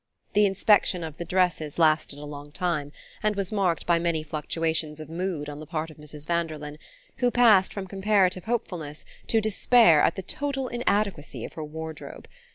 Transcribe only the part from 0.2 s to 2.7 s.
The inspection of the dresses lasted a long